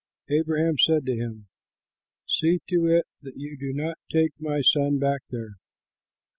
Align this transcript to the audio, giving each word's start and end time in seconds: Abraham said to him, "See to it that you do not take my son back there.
Abraham 0.29 0.79
said 0.79 1.05
to 1.05 1.15
him, 1.15 1.45
"See 2.27 2.57
to 2.69 2.87
it 2.87 3.05
that 3.21 3.37
you 3.37 3.55
do 3.55 3.71
not 3.71 3.99
take 4.11 4.31
my 4.41 4.61
son 4.61 4.97
back 4.97 5.21
there. 5.29 5.57